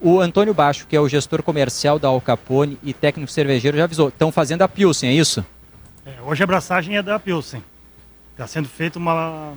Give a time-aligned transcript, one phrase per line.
[0.00, 3.84] O Antônio Baixo, que é o gestor comercial da Al Capone e técnico cervejeiro, já
[3.84, 4.08] avisou.
[4.08, 5.44] Estão fazendo a Pilsen, é isso?
[6.06, 7.62] É, hoje a abraçagem é da Pilsen.
[8.32, 9.54] Está sendo feita uma,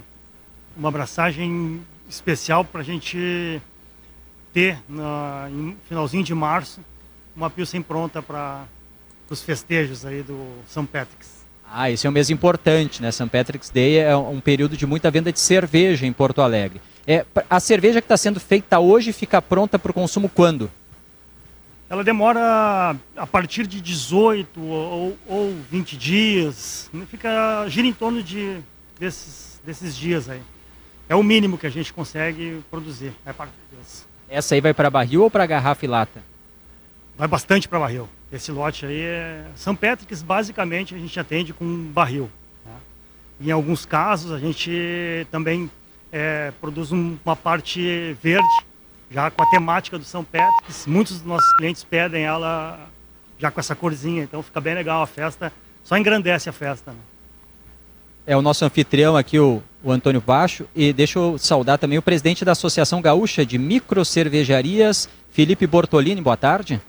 [0.76, 3.62] uma abraçagem especial para a gente
[4.52, 6.82] ter, no finalzinho de março,
[7.36, 8.66] uma Pilsen pronta para
[9.30, 11.42] os festejos aí do São Patrick's.
[11.72, 13.12] Ah, esse é um mês importante, né?
[13.12, 13.28] St.
[13.28, 16.82] Patrick's Day é um período de muita venda de cerveja em Porto Alegre.
[17.12, 20.72] É, a cerveja que está sendo feita hoje fica pronta para o consumo quando?
[21.90, 28.62] Ela demora a partir de 18 ou, ou 20 dias, fica gira em torno de,
[28.98, 30.42] desses, desses dias aí.
[31.10, 33.34] É o mínimo que a gente consegue produzir, é.
[34.30, 36.24] Essa aí vai para barril ou para garrafa e lata?
[37.18, 38.08] Vai bastante para barril.
[38.32, 39.48] Esse lote aí é.
[39.58, 42.32] São Patrick's, basicamente, a gente atende com barril.
[42.66, 42.72] Né?
[43.42, 45.70] Em alguns casos, a gente também
[46.12, 48.48] é, produz um, uma parte verde,
[49.10, 50.86] já com a temática do São Patrick's.
[50.86, 52.80] Muitos dos nossos clientes pedem ela
[53.38, 55.52] já com essa corzinha, então fica bem legal a festa,
[55.84, 56.92] só engrandece a festa.
[56.92, 57.00] Né?
[58.28, 62.02] É o nosso anfitrião aqui, o, o Antônio Baixo, e deixa eu saudar também o
[62.04, 66.22] presidente da Associação Gaúcha de Microcervejarias, Felipe Bortolini.
[66.22, 66.80] Boa tarde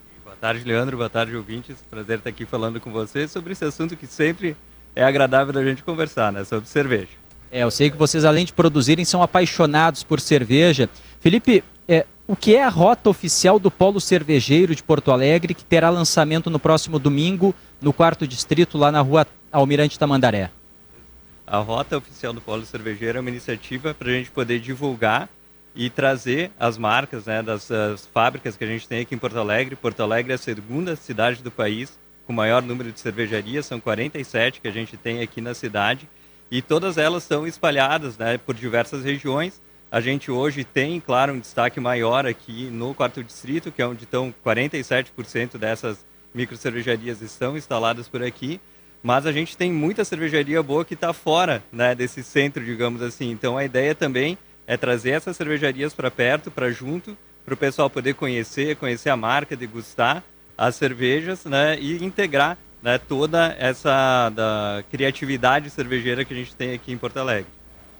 [0.43, 0.97] tarde, Leandro.
[0.97, 1.77] Boa tarde, ouvintes.
[1.89, 4.57] Prazer estar aqui falando com vocês sobre esse assunto que sempre
[4.93, 6.43] é agradável da gente conversar, né?
[6.43, 7.07] Sobre cerveja.
[7.53, 10.89] É, eu sei que vocês, além de produzirem, são apaixonados por cerveja.
[11.19, 15.63] Felipe, é, o que é a rota oficial do Polo Cervejeiro de Porto Alegre, que
[15.63, 20.49] terá lançamento no próximo domingo, no quarto distrito, lá na rua Almirante Tamandaré?
[21.45, 25.29] A rota oficial do Polo Cervejeiro é uma iniciativa para a gente poder divulgar
[25.75, 27.69] e trazer as marcas né, das
[28.11, 29.75] fábricas que a gente tem aqui em Porto Alegre.
[29.75, 34.59] Porto Alegre é a segunda cidade do país com maior número de cervejarias, são 47
[34.59, 36.09] que a gente tem aqui na cidade
[36.53, 39.59] e todas elas estão espalhadas né, por diversas regiões.
[39.91, 44.03] A gente hoje tem, claro, um destaque maior aqui no quarto distrito, que é onde
[44.03, 48.61] estão 47% dessas micro cervejarias estão instaladas por aqui,
[49.01, 53.31] mas a gente tem muita cervejaria boa que está fora né, desse centro, digamos assim.
[53.31, 54.37] Então a ideia também
[54.67, 59.17] é trazer essas cervejarias para perto, para junto, para o pessoal poder conhecer, conhecer a
[59.17, 60.23] marca, degustar
[60.55, 66.73] as cervejas, né, e integrar né, toda essa da criatividade cervejeira que a gente tem
[66.73, 67.49] aqui em Porto Alegre.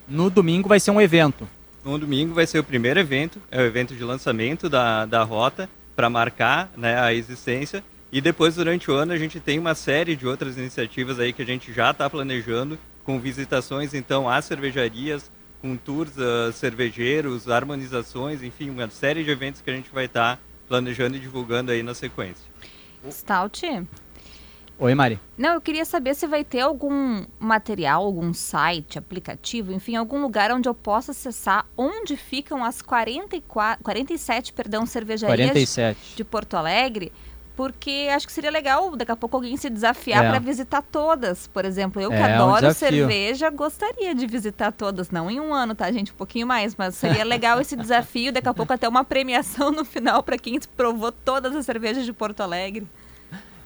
[0.06, 1.48] No domingo vai ser um evento.
[1.86, 5.70] No domingo vai ser o primeiro evento, é o evento de lançamento da, da rota
[5.96, 7.84] para marcar né, a existência.
[8.12, 11.42] E depois, durante o ano, a gente tem uma série de outras iniciativas aí que
[11.42, 18.44] a gente já está planejando, com visitações, então, às cervejarias, com tours uh, cervejeiros, harmonizações,
[18.44, 21.82] enfim, uma série de eventos que a gente vai estar tá planejando e divulgando aí
[21.82, 22.46] na sequência.
[23.10, 23.66] Stout?
[24.80, 25.20] Oi, Mari.
[25.38, 30.52] Não, eu queria saber se vai ter algum material, algum site, aplicativo, enfim, algum lugar
[30.52, 36.16] onde eu possa acessar onde ficam as 44, 47 perdão, cervejarias 47.
[36.16, 37.12] de Porto Alegre
[37.56, 40.30] porque acho que seria legal daqui a pouco alguém se desafiar é.
[40.30, 41.48] para visitar todas.
[41.48, 45.12] Por exemplo, eu que é, adoro um cerveja, gostaria de visitar todas.
[45.12, 46.12] Não em um ano, tá, gente?
[46.12, 48.32] Um pouquinho mais, mas seria legal esse desafio.
[48.32, 52.14] Daqui a pouco até uma premiação no final para quem provou todas as cervejas de
[52.14, 52.88] Porto Alegre.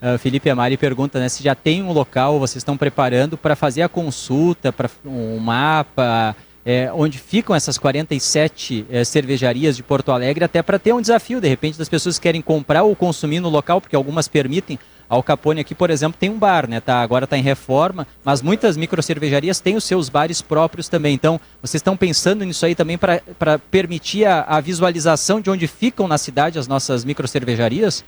[0.01, 3.81] Uh, Felipe Amari pergunta né, se já tem um local, vocês estão preparando para fazer
[3.81, 6.35] a consulta, para um mapa,
[6.69, 11.39] é, onde ficam essas 47 é, cervejarias de Porto Alegre, até para ter um desafio,
[11.39, 14.77] de repente, das pessoas que querem comprar ou consumir no local, porque algumas permitem.
[15.09, 16.81] Al Capone aqui, por exemplo, tem um bar, né?
[16.81, 21.13] Tá, agora está em reforma, mas muitas microcervejarias têm os seus bares próprios também.
[21.13, 26.05] Então, vocês estão pensando nisso aí também para permitir a, a, visualização de onde ficam
[26.05, 28.03] na cidade as nossas microcervejarias?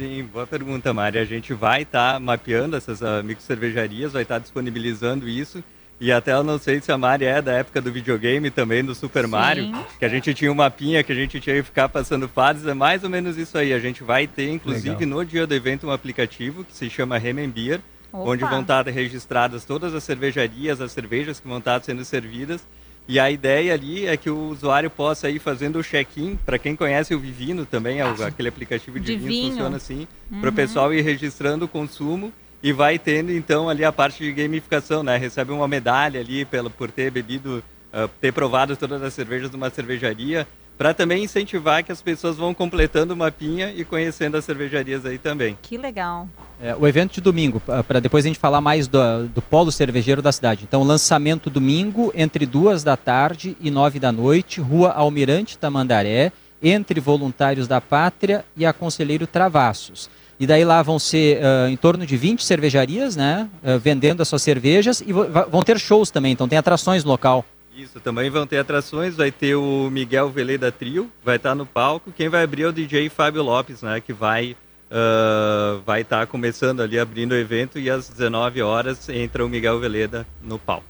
[0.00, 1.18] Sim, boa pergunta, Mari.
[1.18, 5.62] A gente vai estar tá mapeando essas uh, microcervejarias, vai estar tá disponibilizando isso
[6.00, 8.94] e até eu não sei se a Mari é da época do videogame também, do
[8.94, 9.30] Super Sim.
[9.30, 12.66] Mario, que a gente tinha um mapinha que a gente tinha que ficar passando fases,
[12.66, 13.74] é mais ou menos isso aí.
[13.74, 15.18] A gente vai ter, inclusive, Legal.
[15.18, 17.80] no dia do evento, um aplicativo que se chama Remember,
[18.10, 22.66] onde vão estar registradas todas as cervejarias, as cervejas que vão estar sendo servidas.
[23.10, 26.76] E a ideia ali é que o usuário possa ir fazendo o check-in, para quem
[26.76, 30.40] conhece o Vivino também, é aquele aplicativo de, de vinho, vinho funciona assim, uhum.
[30.40, 32.32] para o pessoal ir registrando o consumo
[32.62, 35.16] e vai tendo então ali a parte de gamificação, né?
[35.16, 39.56] Recebe uma medalha ali pela, por ter bebido, uh, ter provado todas as cervejas de
[39.56, 40.46] uma cervejaria,
[40.80, 45.18] para também incentivar que as pessoas vão completando o mapinha e conhecendo as cervejarias aí
[45.18, 45.58] também.
[45.60, 46.26] Que legal.
[46.58, 48.98] É, o evento de domingo, para depois a gente falar mais do,
[49.28, 50.64] do polo cervejeiro da cidade.
[50.66, 56.32] Então, lançamento domingo entre duas da tarde e nove da noite, Rua Almirante Tamandaré,
[56.62, 60.08] entre Voluntários da Pátria e a Conselheiro Travassos.
[60.38, 63.50] E daí lá vão ser uh, em torno de 20 cervejarias, né?
[63.62, 67.44] Uh, vendendo as suas cervejas e vão ter shows também, então tem atrações no local.
[67.80, 72.12] Isso, também vão ter atrações, vai ter o Miguel Veleda Trio, vai estar no palco.
[72.12, 74.54] Quem vai abrir é o DJ Fábio Lopes, né, que vai
[74.90, 79.80] uh, vai estar começando ali abrindo o evento e às 19 horas entra o Miguel
[79.80, 80.84] Veleda no palco.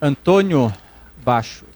[0.00, 0.72] Antônio
[1.22, 1.66] Baixo,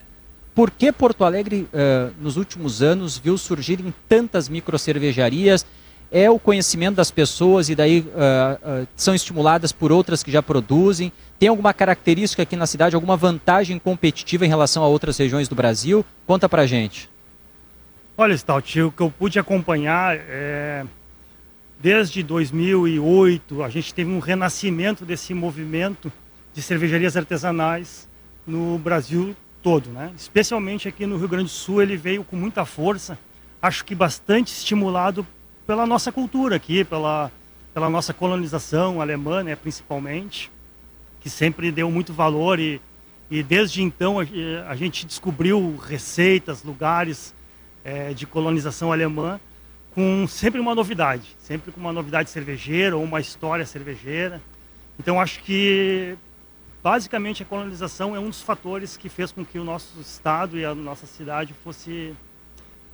[0.55, 5.67] por que Porto Alegre uh, nos últimos anos viu surgirem tantas microcervejarias?
[6.11, 11.13] É o conhecimento das pessoas e daí uh, são estimuladas por outras que já produzem?
[11.39, 15.55] Tem alguma característica aqui na cidade, alguma vantagem competitiva em relação a outras regiões do
[15.55, 16.05] Brasil?
[16.27, 17.11] Conta pra gente.
[18.17, 20.85] Olha, Stout, o que eu pude acompanhar é...
[21.81, 26.11] Desde 2008, a gente teve um renascimento desse movimento
[26.53, 28.09] de cervejarias artesanais
[28.45, 30.11] no Brasil todo, né?
[30.17, 33.17] Especialmente aqui no Rio Grande do Sul, ele veio com muita força,
[33.63, 35.25] acho que bastante estimulado
[35.69, 37.31] pela nossa cultura aqui, pela,
[37.75, 40.51] pela nossa colonização alemã, né, principalmente
[41.21, 42.81] que sempre deu muito valor e,
[43.31, 44.23] e desde então a,
[44.67, 47.35] a gente descobriu receitas, lugares
[47.85, 49.39] é, de colonização alemã
[49.95, 54.41] com sempre uma novidade, sempre com uma novidade cervejeira ou uma história cervejeira.
[54.99, 56.17] Então acho que
[56.83, 60.65] basicamente a colonização é um dos fatores que fez com que o nosso estado e
[60.65, 62.15] a nossa cidade fosse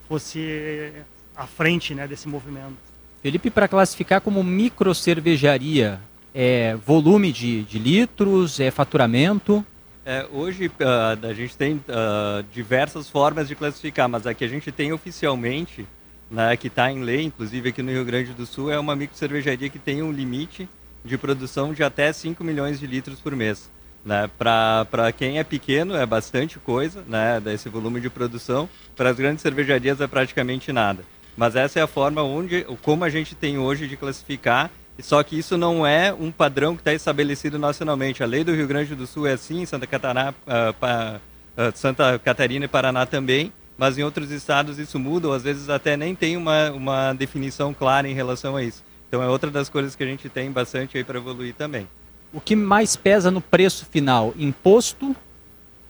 [0.09, 0.93] fosse
[1.37, 2.77] à frente né, desse movimento.
[3.23, 6.01] Felipe, para classificar como micro cervejaria,
[6.35, 9.65] é volume de, de litros, é faturamento?
[10.05, 14.49] É, hoje uh, a gente tem uh, diversas formas de classificar, mas a que a
[14.49, 15.87] gente tem oficialmente,
[16.31, 19.17] né, que está em lei, inclusive aqui no Rio Grande do Sul, é uma micro
[19.17, 20.69] cervejaria que tem um limite
[21.03, 23.71] de produção de até 5 milhões de litros por mês.
[24.05, 24.29] Né?
[24.37, 28.69] Para quem é pequeno é bastante coisa, né, desse volume de produção.
[28.95, 31.03] Para as grandes cervejarias é praticamente nada.
[31.37, 34.71] Mas essa é a forma onde, como a gente tem hoje de classificar
[35.03, 38.23] só que isso não é um padrão que está estabelecido nacionalmente.
[38.23, 41.21] A lei do Rio Grande do Sul é assim, Santa Catarina, uh,
[41.61, 45.69] uh, Santa Catarina e Paraná também, mas em outros estados isso muda, ou às vezes
[45.69, 48.85] até nem tem uma, uma definição clara em relação a isso.
[49.09, 51.89] Então é outra das coisas que a gente tem bastante aí para evoluir também.
[52.33, 54.33] O que mais pesa no preço final?
[54.37, 55.15] Imposto,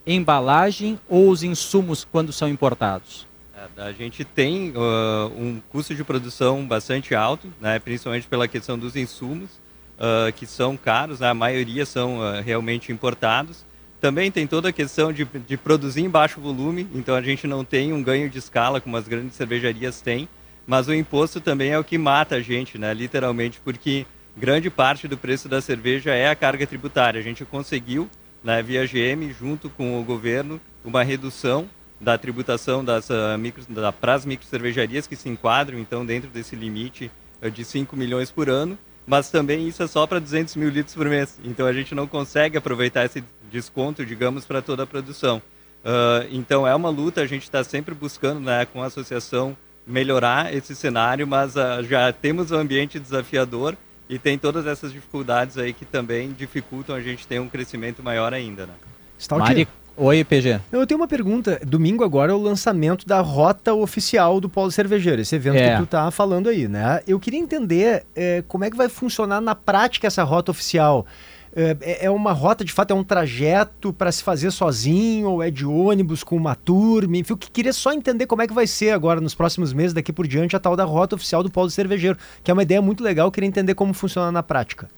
[0.05, 3.27] embalagem ou os insumos quando são importados?
[3.77, 8.95] A gente tem uh, um custo de produção bastante alto, né, principalmente pela questão dos
[8.97, 9.49] insumos,
[9.97, 13.65] uh, que são caros, né, a maioria são uh, realmente importados.
[14.01, 17.63] Também tem toda a questão de, de, produzir em baixo volume, então a gente não
[17.63, 20.27] tem um ganho de escala como as grandes cervejarias têm,
[20.67, 24.05] mas o imposto também é o que mata a gente, né, literalmente, porque
[24.35, 27.19] grande parte do preço da cerveja é a carga tributária.
[27.19, 28.09] A gente conseguiu,
[28.43, 31.69] né, via GM, junto com o governo, uma redução
[31.99, 36.55] da tributação das, uh, micro, da, para as microcervejarias que se enquadram, então, dentro desse
[36.55, 37.11] limite
[37.41, 38.77] uh, de 5 milhões por ano,
[39.07, 41.39] mas também isso é só para 200 mil litros por mês.
[41.43, 45.41] Então, a gente não consegue aproveitar esse desconto, digamos, para toda a produção.
[45.83, 49.55] Uh, então, é uma luta, a gente está sempre buscando, né, com a associação,
[49.85, 51.53] melhorar esse cenário, mas
[51.87, 53.77] já temos um ambiente desafiador
[54.09, 58.33] e tem todas essas dificuldades aí que também dificultam a gente ter um crescimento maior
[58.33, 58.73] ainda, né?
[59.49, 60.59] Mari, Oi, PG.
[60.73, 61.57] Eu tenho uma pergunta.
[61.65, 65.71] Domingo agora é o lançamento da rota oficial do Polo Cervejeiro, esse evento é.
[65.71, 66.99] que tu tá falando aí, né?
[67.07, 71.05] Eu queria entender é, como é que vai funcionar na prática essa rota oficial.
[71.55, 75.41] É, é, é uma rota, de fato, é um trajeto para se fazer sozinho, ou
[75.41, 77.15] é de ônibus com uma turma?
[77.15, 80.11] Enfim, eu queria só entender como é que vai ser agora, nos próximos meses, daqui
[80.11, 83.01] por diante, a tal da rota oficial do Polo Cervejeiro, que é uma ideia muito
[83.01, 84.89] legal, eu queria entender como funciona na prática.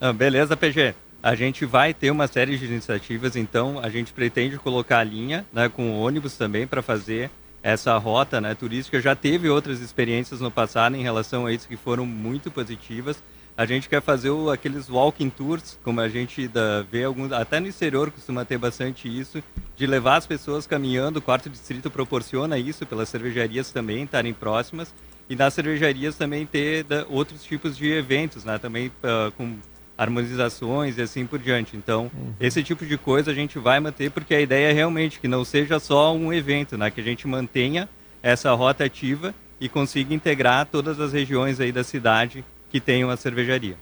[0.00, 4.56] Ah, beleza, PG a gente vai ter uma série de iniciativas, então a gente pretende
[4.58, 7.30] colocar a linha né, com ônibus também para fazer
[7.62, 9.00] essa rota né, turística.
[9.00, 13.22] Já teve outras experiências no passado em relação a isso que foram muito positivas.
[13.54, 17.60] A gente quer fazer o, aqueles walking tours, como a gente da, vê alguns, até
[17.60, 19.42] no exterior costuma ter bastante isso,
[19.76, 21.18] de levar as pessoas caminhando.
[21.18, 24.94] O quarto distrito proporciona isso, pelas cervejarias também estarem próximas.
[25.28, 29.58] E nas cervejarias também ter da, outros tipos de eventos, né, também uh, com
[30.00, 31.76] harmonizações e assim por diante.
[31.76, 32.32] Então, uhum.
[32.40, 35.44] esse tipo de coisa a gente vai manter porque a ideia é realmente que não
[35.44, 36.90] seja só um evento, né?
[36.90, 37.86] que a gente mantenha
[38.22, 43.16] essa rota ativa e consiga integrar todas as regiões aí da cidade que tenham a
[43.16, 43.76] cervejaria.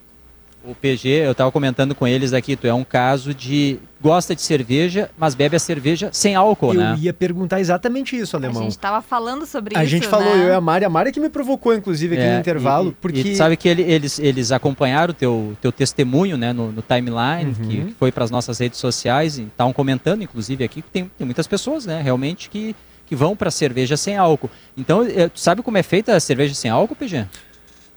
[0.65, 4.43] O PG, eu estava comentando com eles aqui, tu é um caso de gosta de
[4.43, 6.95] cerveja, mas bebe a cerveja sem álcool, eu né?
[6.95, 8.61] Eu ia perguntar exatamente isso, Alemão.
[8.61, 10.45] A gente estava falando sobre a isso, A gente falou, né?
[10.45, 12.93] eu e a Mari, a Mari que me provocou, inclusive, aqui é, no intervalo, e,
[12.93, 13.21] porque...
[13.21, 17.57] E sabe que ele, eles, eles acompanharam o teu, teu testemunho, né, no, no timeline,
[17.59, 17.69] uhum.
[17.69, 21.11] que, que, foi para as nossas redes sociais, e estavam comentando, inclusive, aqui, que tem,
[21.17, 22.75] tem muitas pessoas, né, realmente, que,
[23.07, 24.51] que vão para cerveja sem álcool.
[24.77, 27.27] Então, é, tu sabe como é feita a cerveja sem álcool, PG?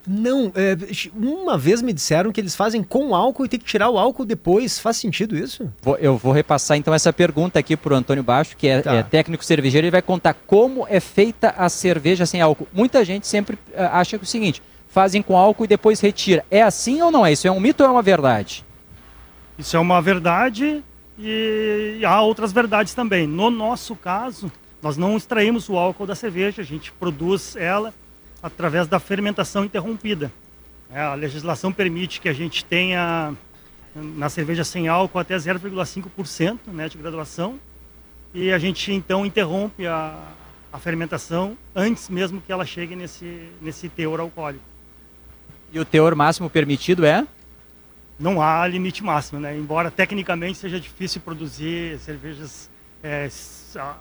[0.05, 0.75] Não, é,
[1.13, 4.25] uma vez me disseram que eles fazem com álcool e tem que tirar o álcool
[4.25, 4.79] depois.
[4.79, 5.71] Faz sentido isso?
[5.81, 8.93] Vou, eu vou repassar então essa pergunta aqui para o Antônio Baixo, que é, tá.
[8.95, 9.85] é, técnico cervejeiro.
[9.85, 12.67] Ele vai contar como é feita a cerveja sem álcool.
[12.73, 16.43] Muita gente sempre uh, acha que é o seguinte: fazem com álcool e depois retira.
[16.49, 17.31] É assim ou não é?
[17.31, 18.65] Isso é um mito ou é uma verdade?
[19.57, 20.83] Isso é uma verdade
[21.19, 23.27] e há outras verdades também.
[23.27, 27.93] No nosso caso, nós não extraímos o álcool da cerveja, a gente produz ela
[28.41, 30.31] através da fermentação interrompida.
[30.93, 33.33] É, a legislação permite que a gente tenha
[33.95, 37.59] na cerveja sem álcool até 0,5% né, de graduação
[38.33, 40.17] e a gente então interrompe a,
[40.71, 44.63] a fermentação antes mesmo que ela chegue nesse, nesse teor alcoólico.
[45.73, 47.25] E o teor máximo permitido é?
[48.19, 49.57] Não há limite máximo, né?
[49.57, 52.69] Embora tecnicamente seja difícil produzir cervejas
[53.03, 53.29] é,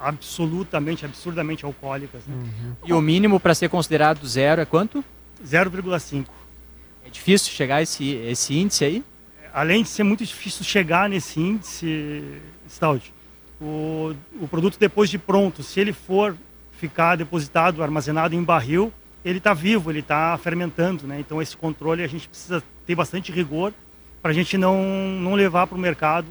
[0.01, 2.27] absolutamente, absurdamente alcoólicas.
[2.27, 2.35] Né?
[2.35, 2.75] Uhum.
[2.85, 5.05] E o mínimo para ser considerado zero é quanto?
[5.45, 6.27] 0,5.
[7.05, 9.05] É difícil chegar a esse, esse índice aí?
[9.53, 13.13] Além de ser muito difícil chegar nesse índice, Stout,
[13.61, 16.37] o, o produto depois de pronto, se ele for
[16.73, 18.93] ficar depositado, armazenado em barril,
[19.25, 21.21] ele está vivo, ele está fermentando, né?
[21.21, 23.73] Então esse controle a gente precisa ter bastante rigor
[24.23, 24.83] para a gente não,
[25.21, 26.27] não levar para o mercado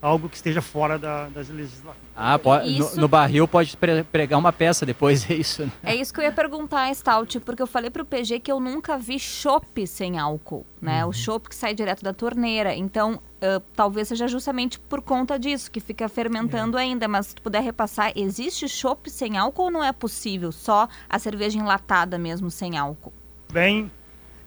[0.00, 2.02] algo que esteja fora da, das legislações.
[2.16, 3.76] Ah, pode, no, no, barril pode
[4.10, 5.64] pregar uma peça depois, é isso?
[5.64, 5.72] Né?
[5.82, 8.60] É isso que eu ia perguntar, Stout, porque eu falei para o PG que eu
[8.60, 11.04] nunca vi chopp sem álcool, né?
[11.04, 11.10] Uhum.
[11.10, 12.74] O chopp que sai direto da torneira.
[12.74, 16.82] Então, uh, talvez seja justamente por conta disso, que fica fermentando é.
[16.82, 17.06] ainda.
[17.06, 20.52] Mas se tu puder repassar, existe chopp sem álcool ou não é possível?
[20.52, 23.12] Só a cerveja enlatada mesmo sem álcool?
[23.52, 23.90] Bem,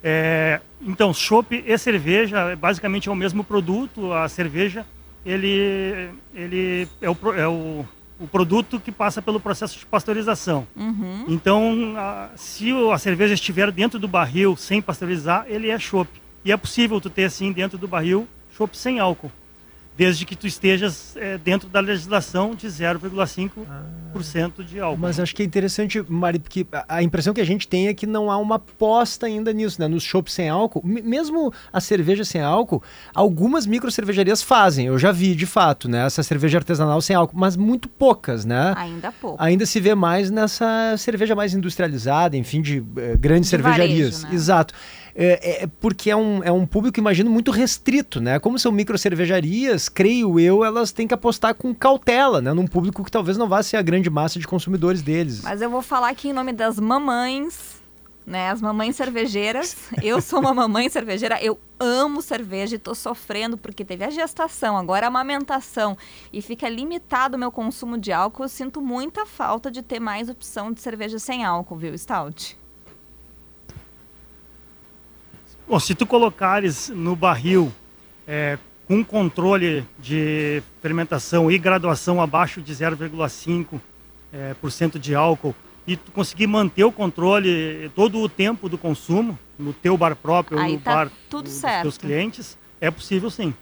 [0.04, 4.12] é, então, chopp e cerveja basicamente é o mesmo produto.
[4.12, 4.86] A cerveja
[5.26, 7.86] ele, ele é, o, é o,
[8.20, 10.68] o produto que passa pelo processo de pasteurização.
[10.76, 11.26] Uhum.
[11.28, 16.10] Então, a, se a cerveja estiver dentro do barril sem pasteurizar, ele é chopp.
[16.46, 19.32] E é possível tu ter assim dentro do barril chopp sem álcool
[19.96, 25.00] desde que tu estejas é, dentro da legislação de 0,5% ah, de álcool.
[25.00, 28.08] Mas acho que é interessante, Mari, porque a impressão que a gente tem é que
[28.08, 29.88] não há uma aposta ainda nisso, né?
[29.88, 32.82] Nos shops sem álcool, mesmo a cerveja sem álcool,
[33.14, 36.06] algumas micro cervejarias fazem, eu já vi de fato, né?
[36.06, 38.74] Essa cerveja artesanal sem álcool, mas muito poucas, né?
[38.76, 39.42] Ainda pouco.
[39.42, 42.86] Ainda se vê mais nessa cerveja mais industrializada, enfim, de uh,
[43.20, 44.22] grandes de cervejarias.
[44.22, 44.36] Varejo, né?
[44.36, 44.74] Exato
[45.16, 48.40] é, é, porque é um, é um público, imagino, muito restrito, né?
[48.40, 52.54] Como são micro cervejarias, creio eu, elas têm que apostar com cautela, né?
[52.54, 55.42] Num público que talvez não vá ser a grande massa de consumidores deles.
[55.42, 57.82] Mas eu vou falar aqui em nome das mamães,
[58.26, 58.50] né?
[58.50, 59.76] As mamães cervejeiras.
[60.02, 64.78] Eu sou uma mamãe cervejeira, eu amo cerveja e tô sofrendo porque teve a gestação,
[64.78, 65.98] agora a amamentação
[66.32, 68.44] e fica limitado o meu consumo de álcool.
[68.44, 72.63] Eu sinto muita falta de ter mais opção de cerveja sem álcool, viu, Stout?
[75.68, 77.72] Bom, se tu colocares no barril
[78.28, 83.80] é, com controle de fermentação e graduação abaixo de 0,5%
[84.32, 85.56] é, por cento de álcool
[85.88, 90.58] e tu conseguir manter o controle todo o tempo do consumo no teu bar próprio
[90.58, 91.84] ou no tá bar tudo dos certo.
[91.84, 93.54] teus clientes, é possível sim.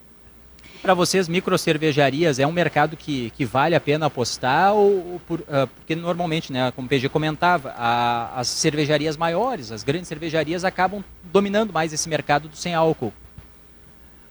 [0.81, 4.73] Para vocês, micro cervejarias é um mercado que, que vale a pena apostar?
[4.73, 9.83] Ou por, uh, porque normalmente, né, como o PG comentava, a, as cervejarias maiores, as
[9.83, 13.13] grandes cervejarias acabam dominando mais esse mercado do sem álcool.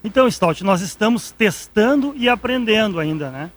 [0.02, 3.50] Então, Stout, nós estamos testando e aprendendo ainda, né?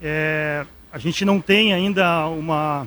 [0.00, 2.86] É, a gente não tem ainda uma,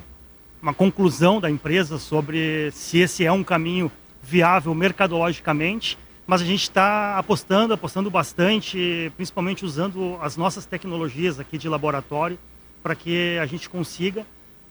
[0.62, 3.92] uma conclusão da empresa sobre se esse é um caminho
[4.24, 5.98] viável mercadologicamente,
[6.30, 12.38] mas a gente está apostando, apostando bastante, principalmente usando as nossas tecnologias aqui de laboratório,
[12.84, 14.24] para que a gente consiga,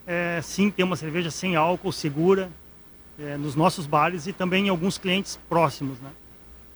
[0.06, 2.48] é, sim, ter uma cerveja sem álcool, segura,
[3.18, 6.10] é, nos nossos bares e também em alguns clientes próximos, né?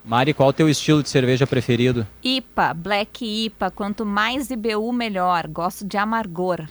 [0.04, 2.04] Mari, qual é o teu estilo de cerveja preferido?
[2.20, 3.70] IPA, Black IPA.
[3.70, 5.46] Quanto mais IBU, melhor.
[5.46, 6.66] Gosto de amargor.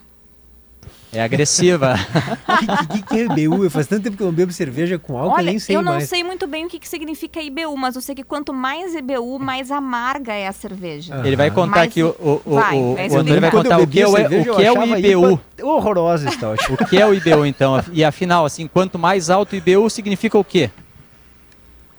[1.14, 1.96] É agressiva.
[2.52, 3.70] O que, que, que, é IBU?
[3.70, 5.82] Faz tanto tempo que eu não bebo cerveja com álcool, Olha, eu nem sei eu
[5.82, 6.08] não mais.
[6.08, 9.40] sei muito bem o que, que significa IBU, mas eu sei que quanto mais IBU,
[9.40, 11.22] mais amarga é a cerveja.
[11.26, 14.08] Ele vai contar aqui, o, o, vai, o, o André vai contar o que, é,
[14.08, 15.42] cerveja, o que é o IBU.
[15.64, 16.72] Horrorosa, Stout.
[16.72, 17.84] o que é o IBU, então?
[17.92, 20.70] E afinal, assim, quanto mais alto o IBU, significa o quê?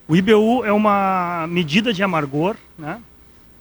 [0.06, 3.00] O IBU é uma medida de amargor, né?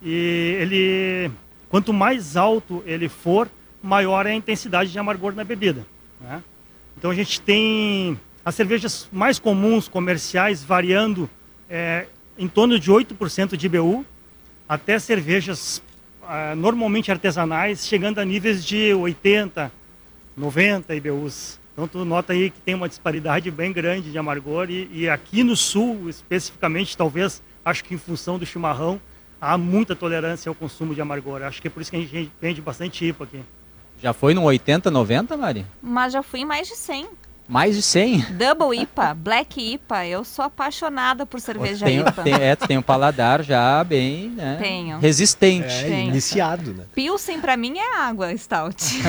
[0.03, 1.31] E ele,
[1.69, 3.47] quanto mais alto ele for,
[3.81, 5.85] maior é a intensidade de amargor na bebida.
[6.19, 6.43] Né?
[6.97, 11.29] Então a gente tem as cervejas mais comuns comerciais variando
[11.69, 12.05] é,
[12.37, 14.05] em torno de 8% de IBU,
[14.67, 15.81] até cervejas
[16.29, 19.71] é, normalmente artesanais chegando a níveis de 80,
[20.35, 21.59] 90 IBUs.
[21.73, 25.43] Então tu nota aí que tem uma disparidade bem grande de amargor e, e aqui
[25.43, 28.99] no sul, especificamente, talvez, acho que em função do chimarrão,
[29.39, 31.41] há muita tolerância ao consumo de amargor.
[31.41, 33.39] Acho que é por isso que a gente vende bastante IPA aqui.
[34.01, 35.65] Já foi no 80, 90, Mari?
[35.81, 37.07] Mas já fui em mais de 100.
[37.47, 38.21] Mais de 100?
[38.31, 40.05] Double IPA, Black IPA.
[40.07, 42.23] Eu sou apaixonada por cerveja tenho, IPA.
[42.23, 44.97] Tem, é, tu tem um paladar já bem né, tenho.
[44.99, 45.67] resistente.
[45.67, 46.09] É, tenho.
[46.09, 46.85] iniciado, né?
[46.95, 48.81] Pilsen pra mim é água, Stout.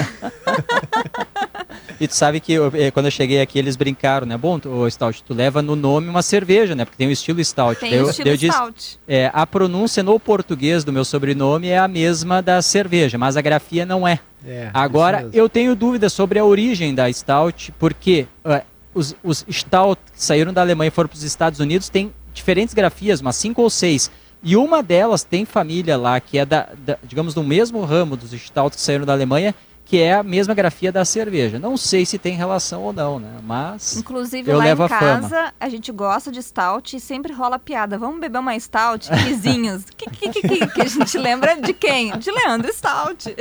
[2.00, 4.36] e tu sabe que eu, eh, quando eu cheguei aqui eles brincaram, né?
[4.36, 6.84] Bom, o Stout, tu leva no nome uma cerveja, né?
[6.84, 7.80] Porque tem o estilo Stout.
[7.80, 8.74] Tem o estilo Stout.
[8.74, 13.36] Disse, é, a pronúncia no português do meu sobrenome é a mesma da cerveja, mas
[13.36, 14.20] a grafia não é.
[14.44, 18.60] É, Agora, eu tenho dúvidas sobre a origem da Stout, porque uh,
[18.94, 22.74] os, os Stout que saíram da Alemanha e foram para os Estados Unidos têm diferentes
[22.74, 24.10] grafias, umas cinco ou seis.
[24.42, 28.32] E uma delas tem família lá, que é, da, da digamos, do mesmo ramo dos
[28.32, 29.54] Stout que saíram da Alemanha,
[29.92, 31.58] que é a mesma grafia da cerveja.
[31.58, 33.28] Não sei se tem relação ou não, né?
[33.42, 35.54] Mas Inclusive eu lá levo em a casa fama.
[35.60, 37.98] a gente gosta de stout e sempre rola piada.
[37.98, 39.84] Vamos beber uma stout, vizinhos.
[39.94, 42.16] que, que, que, que, que a gente lembra de quem?
[42.16, 43.36] De Leandro Stout.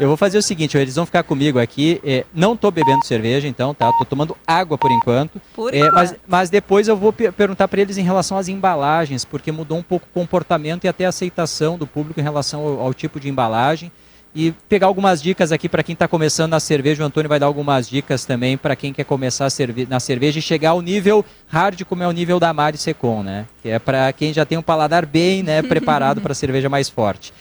[0.00, 2.00] eu vou fazer o seguinte, eles vão ficar comigo aqui.
[2.02, 3.92] É, não estou bebendo cerveja, então, tá?
[3.98, 5.38] Tô tomando água por enquanto.
[5.54, 5.92] Por é, enquanto.
[5.92, 9.82] Mas, mas depois eu vou perguntar para eles em relação às embalagens, porque mudou um
[9.82, 13.28] pouco o comportamento e até a aceitação do público em relação ao, ao tipo de
[13.28, 13.92] embalagem
[14.34, 17.02] e pegar algumas dicas aqui para quem está começando na cerveja.
[17.02, 19.48] O Antônio vai dar algumas dicas também para quem quer começar
[19.88, 23.46] na cerveja e chegar ao nível hard, como é o nível da Mari Secon, né?
[23.62, 27.32] Que é para quem já tem um paladar bem né, preparado para cerveja mais forte.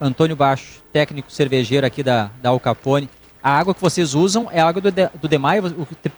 [0.00, 3.08] Antônio Baixo, técnico cervejeiro aqui da, da Al Capone.
[3.42, 5.60] A água que vocês usam é a água do, do Demai?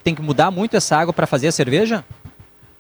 [0.05, 2.05] Tem que mudar muito essa água para fazer a cerveja?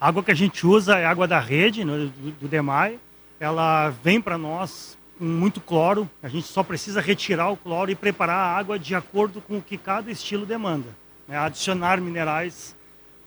[0.01, 2.99] A água que a gente usa é água da rede, do, do Demai.
[3.39, 6.09] Ela vem para nós com muito cloro.
[6.23, 9.63] A gente só precisa retirar o cloro e preparar a água de acordo com o
[9.63, 10.89] que cada estilo demanda.
[11.29, 12.75] É, adicionar minerais,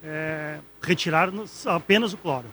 [0.03, 1.31] é, retirar
[1.65, 2.45] apenas o cloro.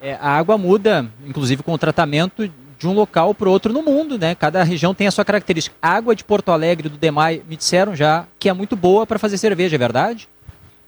[0.00, 3.82] É, a água muda, inclusive com o tratamento de um local para o outro no
[3.82, 4.34] mundo, né?
[4.34, 5.76] Cada região tem a sua característica.
[5.82, 9.18] A água de Porto Alegre do Demai me disseram já que é muito boa para
[9.18, 10.26] fazer cerveja, é verdade?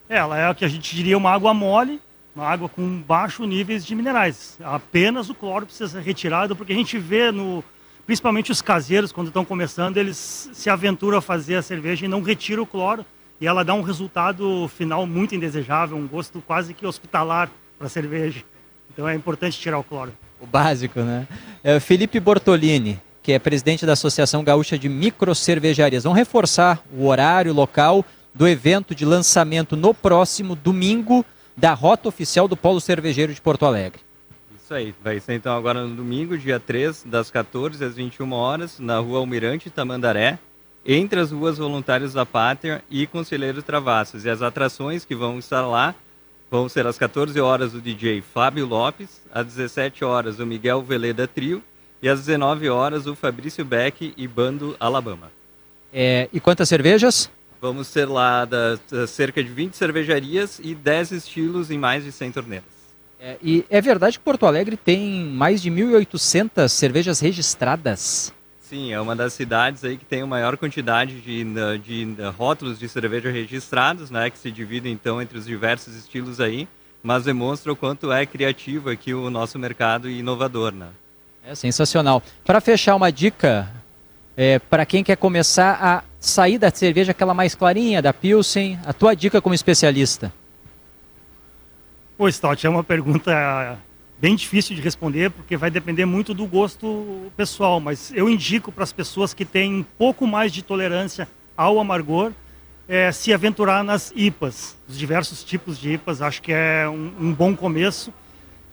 [0.08, 2.00] É, ela é o que a gente diria uma água mole,
[2.34, 4.58] uma água com baixo níveis de minerais.
[4.64, 7.62] Apenas o cloro precisa ser retirado, porque a gente vê no,
[8.06, 12.22] principalmente os caseiros, quando estão começando, eles se aventuram a fazer a cerveja e não
[12.22, 13.04] retiram o cloro.
[13.40, 17.90] E ela dá um resultado final muito indesejável, um gosto quase que hospitalar para a
[17.90, 18.44] cerveja.
[18.92, 20.12] Então é importante tirar o cloro.
[20.40, 21.26] O básico, né?
[21.64, 26.04] É, Felipe Bortolini, que é presidente da Associação Gaúcha de Microcervejarias.
[26.04, 31.24] Vamos reforçar o horário, local do evento de lançamento no próximo domingo
[31.56, 34.00] da rota oficial do Polo Cervejeiro de Porto Alegre.
[34.72, 38.78] Isso aí, vai ser então agora no domingo, dia 3, das 14 às 21 horas,
[38.78, 40.38] na rua Almirante Tamandaré,
[40.86, 44.24] entre as ruas Voluntários da Pátria e Conselheiro Travassos.
[44.24, 45.94] E as atrações que vão estar lá
[46.50, 51.28] vão ser às 14 horas o DJ Fábio Lopes, às 17 horas o Miguel Veleda
[51.28, 51.62] Trio
[52.00, 55.30] e às 19 horas o Fabrício Beck e Bando Alabama.
[55.92, 57.30] É, e quantas cervejas?
[57.60, 62.10] Vamos ter lá da, da cerca de 20 cervejarias e 10 estilos em mais de
[62.10, 62.71] 100 torneiras.
[63.24, 68.34] É, e é verdade que Porto Alegre tem mais de 1.800 cervejas registradas?
[68.60, 71.44] Sim, é uma das cidades aí que tem a maior quantidade de,
[71.78, 76.40] de, de rótulos de cerveja registrados, né, que se dividem então entre os diversos estilos
[76.40, 76.66] aí,
[77.00, 80.88] mas demonstra o quanto é criativo aqui o nosso mercado e inovador, né?
[81.46, 82.20] É sensacional.
[82.44, 83.70] Para fechar uma dica,
[84.36, 88.92] é, para quem quer começar a sair da cerveja aquela mais clarinha, da Pilsen, a
[88.92, 90.32] tua dica como especialista?
[92.22, 93.76] Pô, Stott, é uma pergunta
[94.20, 98.84] bem difícil de responder, porque vai depender muito do gosto pessoal, mas eu indico para
[98.84, 102.30] as pessoas que têm um pouco mais de tolerância ao amargor,
[102.86, 107.34] é, se aventurar nas IPAs, os diversos tipos de IPAs, acho que é um, um
[107.34, 108.14] bom começo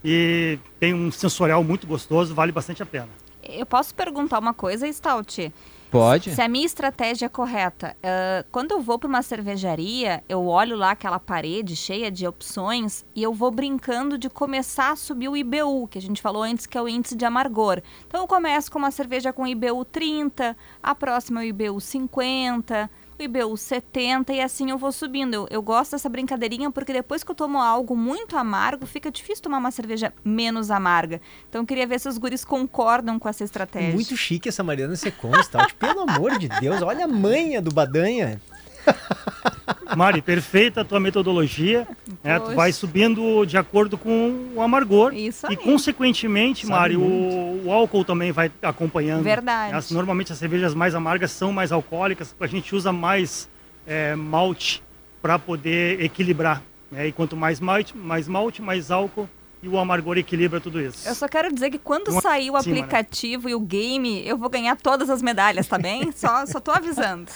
[0.05, 3.09] e tem um sensorial muito gostoso, vale bastante a pena.
[3.41, 5.51] Eu posso perguntar uma coisa, Stout?
[5.91, 6.35] Pode.
[6.35, 10.75] Se a minha estratégia é correta, uh, quando eu vou para uma cervejaria, eu olho
[10.75, 15.35] lá aquela parede cheia de opções e eu vou brincando de começar a subir o
[15.35, 17.81] IBU, que a gente falou antes que é o índice de amargor.
[18.05, 22.85] Então eu começo com uma cerveja com IBU 30, a próxima é o IBU 50,
[22.85, 25.33] o IBU 70 e assim eu vou subindo.
[25.33, 29.43] Eu, eu, gosto dessa brincadeirinha porque depois que eu tomo algo muito amargo, fica difícil
[29.43, 31.21] tomar uma cerveja menos amarga.
[31.47, 33.93] Então eu queria ver se os guris concordam com essa estratégia.
[33.93, 35.67] Muito chique essa Mariana Secons, tá?
[35.77, 38.41] Pelo amor de Deus, olha a manha do Badanha.
[39.95, 41.87] Mari, perfeita a tua metodologia.
[42.23, 42.39] Né?
[42.39, 45.13] Tu vai subindo de acordo com o amargor.
[45.13, 45.53] Isso aí.
[45.53, 49.23] E, consequentemente, Sabe Mari, o, o, álcool também vai acompanhando.
[49.23, 49.75] Verdade.
[49.75, 53.49] As, normalmente as cervejas mais amargas são mais alcoólicas, a gente usa mais
[53.87, 54.83] é, malte
[55.21, 56.61] para poder equilibrar.
[56.91, 57.07] Né?
[57.07, 59.27] E quanto mais malte, mais malte, mais álcool
[59.61, 61.07] e o amargor equilibra tudo isso.
[61.07, 62.59] Eu só quero dizer que quando sair o né?
[62.59, 63.51] aplicativo né?
[63.51, 66.11] e o game, eu vou ganhar todas as medalhas, tá bem?
[66.15, 67.29] só, só tô avisando.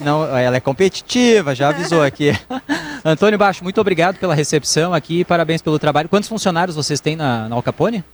[0.00, 2.32] Não, ela é competitiva, já avisou aqui.
[3.04, 6.08] Antônio Baixo, muito obrigado pela recepção aqui, parabéns pelo trabalho.
[6.08, 8.04] Quantos funcionários vocês têm na, na Al Capone?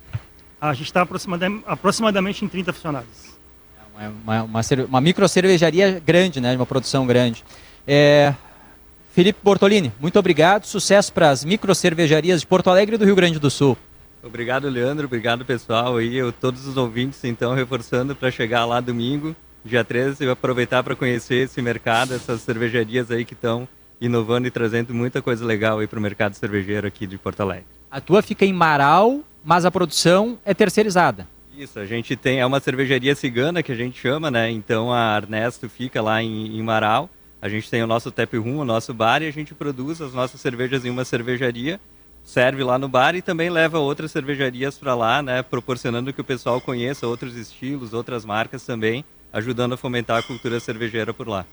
[0.61, 3.35] A gente está aproximadamente, aproximadamente em 30 funcionários.
[3.99, 6.55] É uma, uma, uma, uma micro cervejaria grande, né?
[6.55, 7.45] Uma produção grande.
[7.87, 8.35] É,
[9.15, 10.65] Felipe Bortolini, muito obrigado.
[10.65, 13.79] Sucesso para as micro cervejarias de Porto Alegre e do Rio Grande do Sul.
[14.21, 15.07] Obrigado, Leandro.
[15.07, 16.03] Obrigado, pessoal.
[16.03, 20.83] E eu, todos os ouvintes, então, reforçando para chegar lá domingo, dia 13, e aproveitar
[20.83, 23.69] para conhecer esse mercado, essas cervejarias aí que estão
[24.01, 27.67] inovando e trazendo muita coisa legal aí para o mercado cervejeiro aqui de Porto Alegre.
[27.89, 31.29] A tua fica em Marau, mas a produção é terceirizada.
[31.57, 34.51] Isso, a gente tem, é uma cervejaria cigana que a gente chama, né?
[34.51, 37.09] Então a Ernesto fica lá em, em Marau
[37.45, 40.15] a gente tem o nosso tap room, o nosso bar, e a gente produz as
[40.15, 41.79] nossas cervejas em uma cervejaria,
[42.25, 46.25] serve lá no bar e também leva outras cervejarias para lá, né, proporcionando que o
[46.25, 51.45] pessoal conheça outros estilos, outras marcas também, ajudando a fomentar a cultura cervejeira por lá.